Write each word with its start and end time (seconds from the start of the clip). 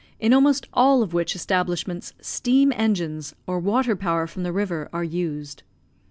in 0.19 0.33
almost 0.33 0.67
all 0.73 1.03
of 1.03 1.13
which 1.13 1.35
establishments 1.35 2.11
steam 2.19 2.73
engines, 2.75 3.35
or 3.45 3.59
water 3.59 3.95
power 3.95 4.25
from 4.25 4.41
the 4.41 4.51
river, 4.51 4.89
are 4.91 5.03
used. 5.03 5.61